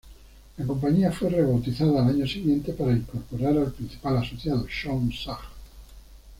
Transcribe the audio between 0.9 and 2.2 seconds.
fue rebautizada al